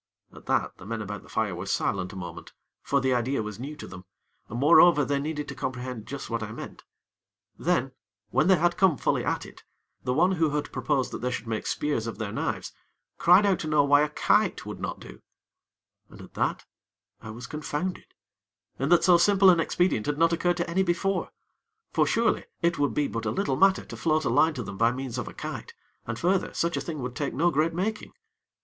At 0.33 0.47
that, 0.47 0.77
the 0.79 0.85
men 0.87 0.99
about 0.99 1.21
the 1.21 1.29
fire 1.29 1.53
were 1.55 1.67
silent 1.67 2.11
a 2.11 2.15
moment; 2.15 2.53
for 2.81 2.99
the 2.99 3.13
idea 3.13 3.43
was 3.43 3.59
new 3.59 3.75
to 3.75 3.85
them, 3.85 4.03
and 4.49 4.57
moreover 4.59 5.05
they 5.05 5.19
needed 5.19 5.47
to 5.49 5.53
comprehend 5.53 6.07
just 6.07 6.27
what 6.27 6.41
I 6.41 6.51
meant. 6.51 6.83
Then, 7.59 7.91
when 8.31 8.47
they 8.47 8.55
had 8.55 8.77
come 8.77 8.97
fully 8.97 9.23
at 9.23 9.45
it, 9.45 9.63
the 10.03 10.15
one 10.15 10.31
who 10.31 10.49
had 10.55 10.71
proposed 10.73 11.11
that 11.11 11.21
they 11.21 11.29
should 11.29 11.45
make 11.45 11.67
spears 11.67 12.07
of 12.07 12.17
their 12.17 12.31
knives, 12.31 12.71
cried 13.19 13.45
out 13.45 13.59
to 13.59 13.67
know 13.67 13.83
why 13.83 14.01
a 14.01 14.09
kite 14.09 14.65
would 14.65 14.79
not 14.79 14.99
do, 14.99 15.21
and 16.09 16.19
at 16.19 16.33
that 16.33 16.65
I 17.21 17.29
was 17.29 17.45
confounded, 17.45 18.15
in 18.79 18.89
that 18.89 19.03
so 19.03 19.19
simple 19.19 19.51
an 19.51 19.59
expedient 19.59 20.07
had 20.07 20.17
not 20.17 20.33
occurred 20.33 20.57
to 20.57 20.67
any 20.67 20.81
before; 20.81 21.29
for, 21.93 22.07
surely, 22.07 22.45
it 22.63 22.79
would 22.79 22.95
be 22.95 23.07
but 23.07 23.27
a 23.27 23.29
little 23.29 23.55
matter 23.55 23.85
to 23.85 23.97
float 23.97 24.25
a 24.25 24.29
line 24.29 24.55
to 24.55 24.63
them 24.63 24.79
by 24.79 24.91
means 24.91 25.19
of 25.19 25.27
a 25.27 25.33
kite, 25.35 25.75
and, 26.07 26.17
further, 26.17 26.55
such 26.55 26.75
a 26.75 26.81
thing 26.81 27.03
would 27.03 27.15
take 27.15 27.35
no 27.35 27.51
great 27.51 27.75
making. 27.75 28.13